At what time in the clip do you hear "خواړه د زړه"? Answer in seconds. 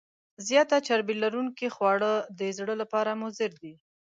1.75-2.73